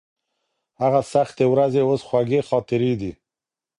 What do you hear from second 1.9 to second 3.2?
خوږې خاطرې دي.